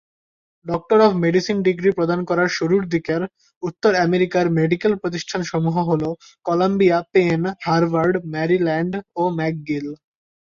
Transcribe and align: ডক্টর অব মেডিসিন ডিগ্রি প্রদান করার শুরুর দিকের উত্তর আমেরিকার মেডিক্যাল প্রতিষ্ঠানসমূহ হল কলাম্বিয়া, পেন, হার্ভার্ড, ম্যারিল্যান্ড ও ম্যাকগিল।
ডক্টর 0.65 0.97
অব 1.05 1.13
মেডিসিন 1.23 1.57
ডিগ্রি 1.67 1.89
প্রদান 1.97 2.19
করার 2.29 2.49
শুরুর 2.57 2.83
দিকের 2.93 3.21
উত্তর 3.63 3.91
আমেরিকার 4.05 4.45
মেডিক্যাল 4.59 4.93
প্রতিষ্ঠানসমূহ 5.01 5.75
হল 5.89 6.03
কলাম্বিয়া, 6.45 6.97
পেন, 7.13 7.41
হার্ভার্ড, 7.65 8.15
ম্যারিল্যান্ড 8.33 8.93
ও 9.15 9.23
ম্যাকগিল। 9.37 9.87